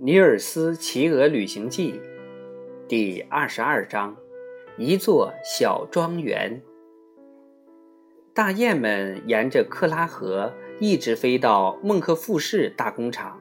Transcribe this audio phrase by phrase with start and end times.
[0.02, 1.92] 《尼尔斯骑鹅旅行记》
[2.88, 4.16] 第二十二章：
[4.78, 6.62] 一座小庄园。
[8.32, 13.38] 大雁们沿着克拉河一直飞到孟克富士大工厂，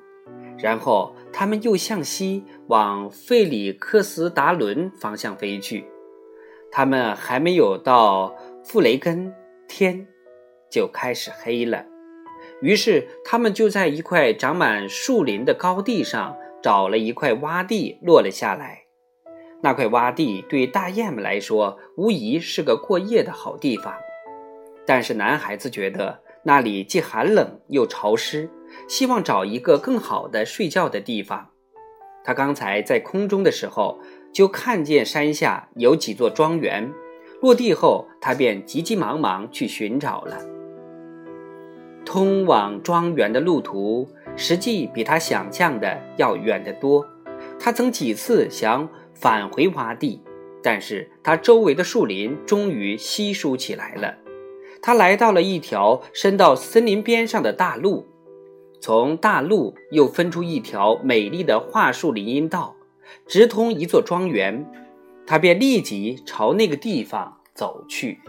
[0.57, 5.85] 然后它们又向西往费里克斯达伦方向飞去。
[6.69, 9.33] 它们还没有到富雷根，
[9.65, 10.05] 天
[10.69, 11.85] 就开始黑了。
[12.61, 16.35] 于是，他们就在一块长满树林的高地上。
[16.61, 18.83] 找了一块洼地落了下来，
[19.61, 23.93] 那块洼地对大雁们来说无疑是个过夜的好地方。
[24.85, 28.49] 但是男孩子觉得那里既寒冷又潮湿，
[28.87, 31.49] 希望找一个更好的睡觉的地方。
[32.23, 33.99] 他刚才在空中的时候
[34.33, 36.91] 就看见山下有几座庄园，
[37.41, 40.37] 落地后他便急急忙忙去寻找了。
[42.05, 44.09] 通往庄园的路途。
[44.39, 47.05] 实际比他想象的要远得多。
[47.59, 50.23] 他曾几次想返回洼地，
[50.63, 54.15] 但是他周围的树林终于稀疏起来了。
[54.81, 58.07] 他来到了一条伸到森林边上的大路，
[58.79, 62.77] 从大路又分出一条美丽的桦树林荫道，
[63.27, 64.65] 直通一座庄园。
[65.27, 68.19] 他便立即朝那个地方走去。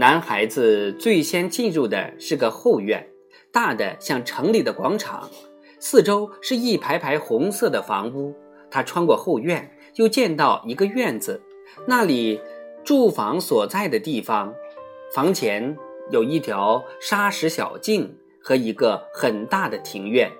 [0.00, 3.06] 男孩子最先进入的是个后院，
[3.52, 5.28] 大的像城里的广场，
[5.78, 8.34] 四周是一排排红色的房屋。
[8.70, 11.42] 他穿过后院，又见到一个院子，
[11.86, 12.40] 那里
[12.82, 14.54] 住房所在的地方，
[15.14, 15.76] 房前
[16.10, 20.32] 有一条沙石小径和一个很大的庭院，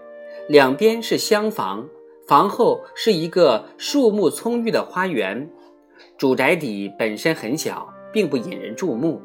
[0.48, 1.86] 两边是厢房，
[2.26, 5.50] 房后是一个树木葱郁的花园。
[6.16, 9.20] 主宅邸本身很小，并不引人注目。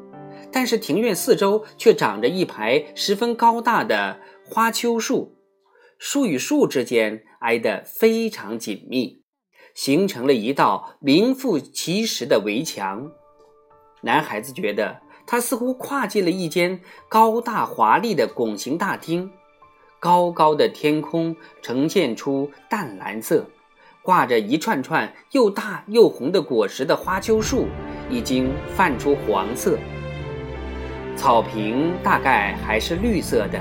[0.50, 5.36] 但是庭院四周却长着一排十分高大的花楸树，
[5.98, 9.22] 树与树之间挨得非常紧密，
[9.74, 13.10] 形成了一道名副其实的围墙。
[14.02, 19.30] 男孩子觉得他似乎跨进了一间高大华丽的拱形大厅，
[19.98, 23.44] 高高的天空呈现出淡蓝色，
[24.02, 27.66] 挂着一串串又大又红的果实的花楸树
[28.08, 29.76] 已经泛出黄色。
[31.16, 33.58] 草坪大概还是绿色的，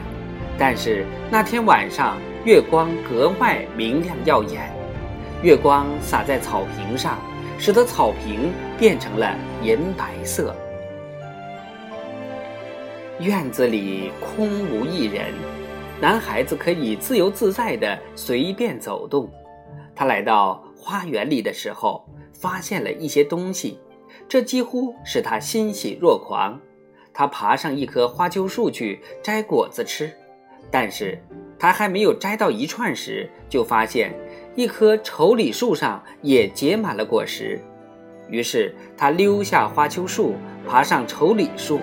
[0.57, 4.69] 但是那天晚上月光格外明亮耀眼，
[5.41, 7.17] 月光洒在草坪上，
[7.57, 10.55] 使得草坪变成了银白色。
[13.19, 15.33] 院子里空无一人，
[16.01, 19.29] 男孩子可以自由自在的随便走动。
[19.95, 23.79] 他来到花园里的时候，发现了一些东西，
[24.27, 26.59] 这几乎使他欣喜若狂。
[27.17, 30.11] 他爬上一棵花楸树去摘果子吃，
[30.69, 31.17] 但是
[31.57, 34.13] 他还没有摘到一串时，就发现
[34.53, 37.57] 一棵丑李树上也结满了果实。
[38.27, 40.35] 于是他溜下花楸树，
[40.67, 41.79] 爬上丑李树。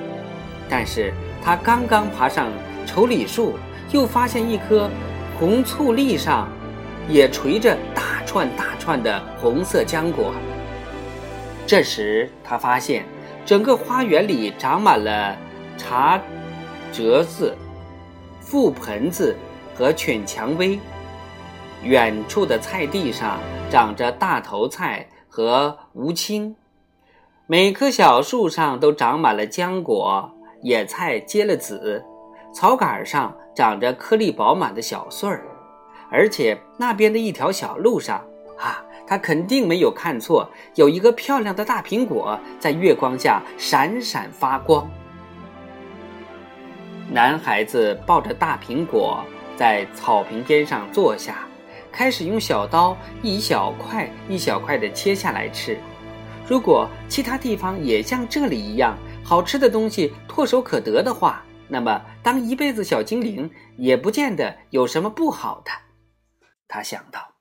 [0.69, 1.10] 但是
[1.43, 2.53] 他刚刚爬上
[2.84, 3.54] 丑李树，
[3.91, 4.91] 又发现一棵
[5.41, 6.47] 红醋栗上
[7.09, 10.34] 也垂着大串大串的红色浆果。
[11.66, 13.06] 这时他发现。
[13.45, 15.37] 整个花园里长满了
[15.77, 16.21] 茶
[16.93, 17.57] 折子、
[18.41, 19.37] 覆盆子
[19.75, 20.79] 和犬蔷薇。
[21.83, 26.55] 远处的菜地上长着大头菜和无青，
[27.47, 30.31] 每棵小树上都长满了浆果，
[30.63, 32.05] 野菜结了籽，
[32.55, 35.45] 草杆上长着颗粒饱满的小穗儿，
[36.09, 38.25] 而且那边的一条小路上，
[38.57, 38.85] 啊。
[39.07, 44.91] 他肯定没有看错，有一个漂亮的大苹果在月光下闪闪发光。
[47.11, 49.23] 男孩子抱着大苹果
[49.57, 51.47] 在草坪边上坐下，
[51.91, 55.79] 开始用小刀一小块一小块的切下来吃。
[56.47, 65.71] 如果其他地方也像这里一样好吃的东西唾手可得的话，那么当一辈子小精灵也不见得有什么不好的。
[66.67, 67.31] 他想到。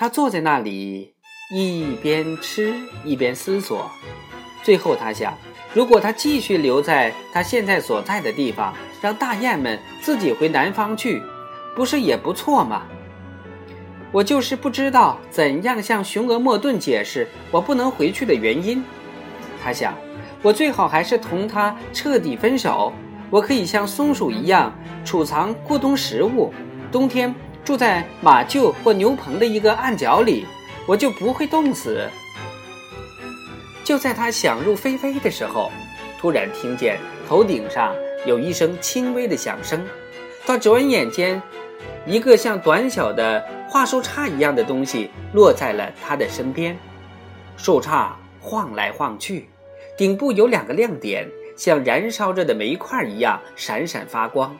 [0.00, 1.12] 他坐在那里，
[1.52, 2.72] 一边吃
[3.04, 3.90] 一边思索。
[4.62, 5.36] 最后，他想：
[5.74, 8.72] 如果他继续留在他现在所在的地方，
[9.02, 11.20] 让大雁们自己回南方去，
[11.74, 12.82] 不是也不错吗？
[14.12, 18.84] 我就是不知道怎样向雄鹅莫顿解释我不能回去的原因。
[19.60, 19.92] 他想：
[20.42, 22.92] 我最好还是同他彻底分手。
[23.30, 24.72] 我可以像松鼠一样
[25.04, 26.54] 储藏过冬食物，
[26.92, 27.34] 冬天。
[27.68, 30.46] 住在马厩或牛棚的一个暗角里，
[30.86, 32.08] 我就不会冻死。
[33.84, 35.70] 就在他想入非非的时候，
[36.18, 36.98] 突然听见
[37.28, 37.94] 头顶上
[38.24, 39.84] 有一声轻微的响声，
[40.46, 41.42] 他转眼间，
[42.06, 46.74] 一个像短小的桦树杈一样的东西落在了他的身边。
[47.58, 49.46] 树杈晃来晃去，
[49.94, 54.56] 顶部有两个亮点，像燃烧着的煤块一样闪闪发光。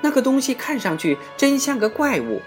[0.00, 2.40] 那个东西看上去真像个怪物，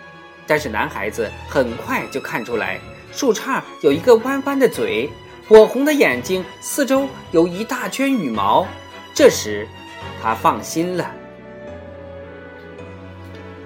[0.48, 2.80] 但是男孩子很快就看出来，
[3.12, 5.10] 树杈有一个弯弯的嘴，
[5.48, 8.68] 火红的眼睛，四周有一大圈羽毛。
[9.14, 9.68] 这时，
[10.22, 11.12] 他放心了。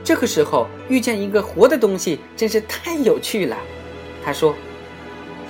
[0.03, 3.57] 这个时候遇见一个活的东西，真是太有趣了。
[4.24, 4.56] 他说。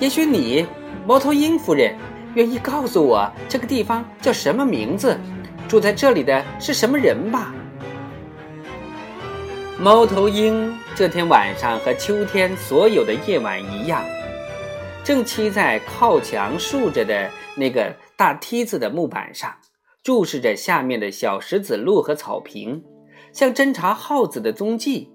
[0.00, 0.66] 也许你，
[1.06, 1.96] 猫头鹰夫人，
[2.34, 5.16] 愿意告诉我这个地方叫什么名字？
[5.68, 7.54] 住在这里的是什么人吧？
[9.78, 14.04] 猫头鹰这天晚上和秋天所有的夜晚一样，
[15.02, 19.52] 正栖在靠墙竖着的那个大梯子的木板上，
[20.02, 22.84] 注视着下面的小石子路和草坪，
[23.32, 25.12] 像侦察耗子的踪迹。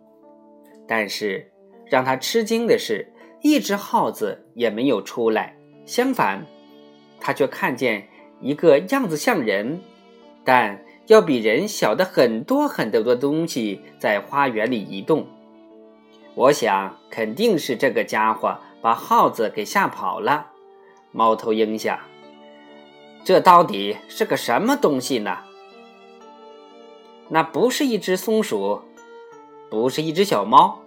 [0.87, 1.51] 但是，
[1.89, 3.13] 让他吃惊的是。
[3.41, 5.55] 一只耗子也没有出来，
[5.85, 6.45] 相反，
[7.21, 8.05] 他却看见
[8.41, 9.79] 一个样子像人，
[10.43, 15.25] 但要比人小的很多很多的东西在花园里移动。
[16.35, 20.51] 我想，肯定是这个家伙把耗子给吓跑了。
[21.11, 21.99] 猫头鹰想：
[23.23, 25.39] 这到底是个什么东西呢？
[27.29, 28.81] 那不是一只松鼠，
[29.71, 30.83] 不是一只小猫，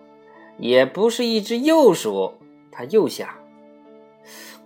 [0.57, 2.35] 也不是一只幼鼠。
[2.71, 3.29] 他又想：“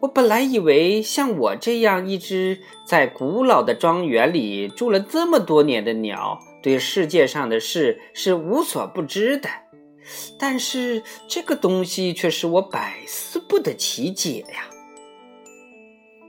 [0.00, 9.48] 我本来以为像我这样一只在古老的庄园里住了这么多年的鸟，对世界上的事是无所不知的。
[10.38, 14.68] 但是这个东西却使我百思不得其解呀！”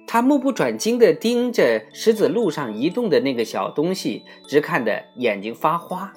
[0.08, 6.14] 他目不转睛地盯着石子路上移动的那个小东西，直看得眼睛发花。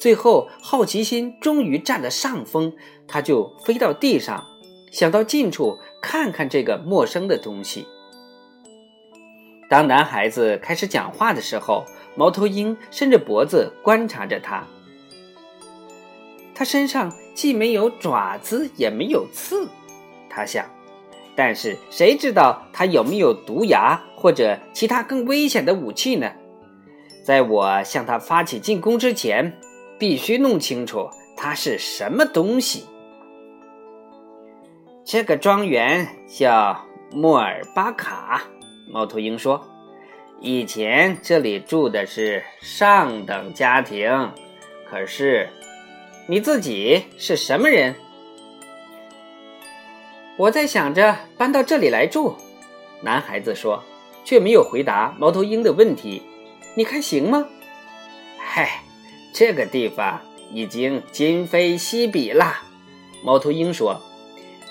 [0.00, 2.72] 最后，好奇心终于占了上风，
[3.06, 4.46] 他就飞到地上。
[4.90, 7.86] 想到近处看看这个陌生的东西。
[9.68, 11.84] 当男孩子开始讲话的时候，
[12.16, 14.64] 猫头鹰伸着脖子观察着他。
[16.54, 19.68] 他身上既没有爪子，也没有刺，
[20.28, 20.64] 他想。
[21.36, 26.32] 但是谁知道他有没有毒牙或者其他更危险的武器呢？
[27.22, 29.56] 在我向他发起进攻之前，
[29.98, 32.86] 必须弄清楚他是什么东西。
[35.10, 38.42] 这个庄园叫莫尔巴卡，
[38.86, 39.66] 猫头鹰说
[40.38, 44.30] ：“以前这里住的是上等家庭。
[44.86, 45.48] 可是，
[46.26, 47.94] 你自己是什么人？”
[50.36, 52.36] 我在想着搬到这里来住。
[53.00, 53.82] 男孩子说，
[54.26, 56.22] 却没有回答猫头鹰的问题。
[56.74, 57.48] 你看行吗？
[58.36, 58.82] 嗨，
[59.32, 60.20] 这个地方
[60.52, 62.58] 已经今非昔比了。
[63.24, 63.98] 猫头鹰说。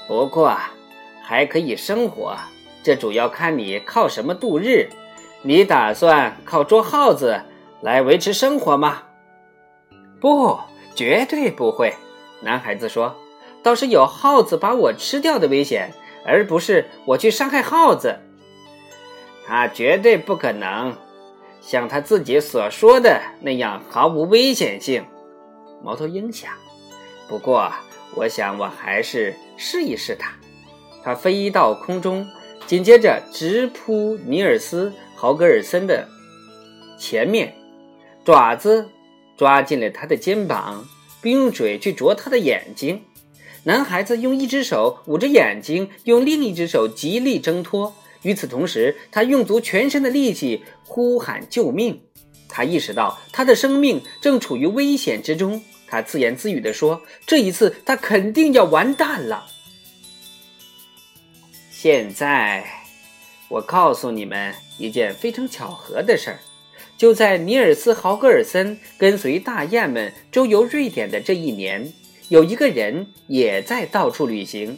[0.07, 0.57] 不过，
[1.21, 2.38] 还可以生活，
[2.81, 4.89] 这主要看你靠什么度日。
[5.42, 7.42] 你打算靠捉耗子
[7.81, 9.04] 来维持生活吗？
[10.21, 10.57] 不，
[10.95, 11.94] 绝对不会。
[12.42, 13.18] 男孩子说
[13.62, 15.94] ：“倒是有耗子把我吃掉的危险，
[16.26, 18.19] 而不是我去伤害耗子。
[19.45, 20.95] 他绝对不可能
[21.61, 25.06] 像他自己所说的那样毫无危险性。”
[25.83, 26.54] 猫头鹰想。
[27.28, 27.69] 不过。
[28.16, 30.31] 我想，我还是试一试它。
[31.04, 32.28] 它飞到空中，
[32.66, 36.07] 紧接着直扑尼尔斯·豪格尔森的
[36.99, 37.54] 前面，
[38.23, 38.90] 爪子
[39.37, 40.85] 抓进了他的肩膀，
[41.21, 43.02] 并用嘴去啄他的眼睛。
[43.64, 47.94] 男孩子用一只手捂着眼睛，用另一只手极力挣脱。
[48.23, 52.02] 与此同时，他用足全身的力气呼喊救命。
[52.49, 55.64] 他意识到他的生命正处于危险之中。
[55.87, 59.47] 他自言自语地说：“这一次，他肯定要完蛋了。”
[61.71, 62.65] 现在，
[63.47, 66.39] 我告诉你们一件非常巧合的事儿：
[66.97, 71.94] 就在尼尔斯·豪格尔森跟随大雁们周游瑞典的这一年，
[72.29, 74.77] 有一个人也在到处旅行。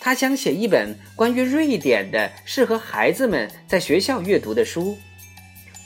[0.00, 4.96] 他想写一本关于瑞典的、适合孩子们在学校阅读的书。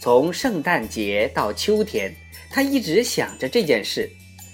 [0.01, 2.15] 从圣诞节到秋天，
[2.51, 4.09] 他一直想着这件事。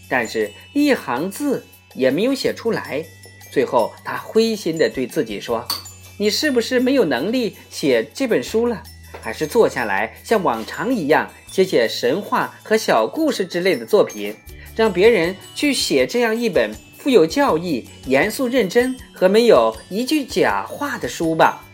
[0.08, 3.04] 但是，一行字也没有写出来。
[3.50, 5.66] 最后，他灰心地对自己说
[6.18, 8.82] ：“你是不是没有能力写这本书了？
[9.20, 14.34] 还是坐下来像往常一样写写神话和小故事之类的作品，
[14.76, 21.64] 让别人去写这样一本富有教义、严肃认真和没有一句假话的书吧？”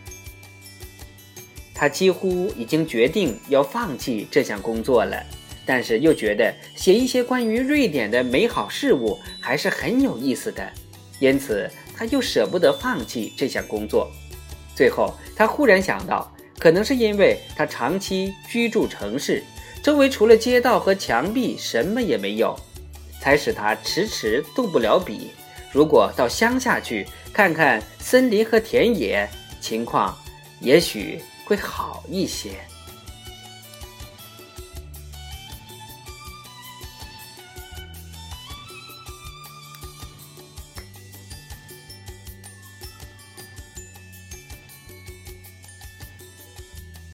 [1.75, 5.21] 他几乎已经决定要放弃这项工作了，
[5.65, 10.71] 但是又觉得写一些关于瑞典的美好事物还是很有意思的，
[11.19, 14.11] 因此他又舍不得放弃这项工作。
[14.75, 19.43] 最后，他忽然想到，可能是因为他长期居住城市，
[19.81, 22.57] 周围除了街道和墙壁什么也没有，
[23.19, 25.31] 才使他迟迟动不了笔。
[25.71, 29.27] 如果到乡下去看看森林和田野，
[29.59, 30.17] 情况
[30.59, 31.21] 也许。
[31.47, 32.53] 会好一些。